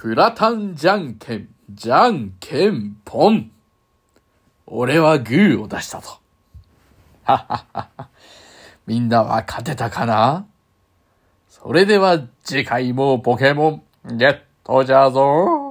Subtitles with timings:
[0.00, 3.50] フラタンじゃんけん、じゃんけんぽん。
[4.64, 6.08] 俺はグーを出したと。
[7.24, 8.08] はははは。
[8.86, 10.46] みんなは勝てたかな？
[11.48, 15.67] それでは次回もポケモンゲットじゃぞ